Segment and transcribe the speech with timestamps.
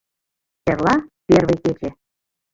[0.71, 0.95] Эрла—
[1.27, 1.89] первый кече.